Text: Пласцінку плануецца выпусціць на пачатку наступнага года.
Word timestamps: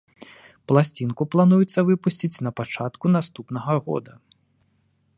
Пласцінку 0.71 1.23
плануецца 1.35 1.79
выпусціць 1.91 2.41
на 2.49 2.55
пачатку 2.61 3.05
наступнага 3.19 3.73
года. 3.91 4.13